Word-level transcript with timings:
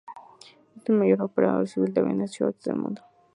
Es 0.77 0.89
el 0.89 0.95
mayor 0.95 1.21
operador 1.21 1.67
civil 1.67 1.93
de 1.93 2.01
aviones 2.01 2.31
Shorts 2.31 2.63
del 2.63 2.75
mundo. 2.75 3.03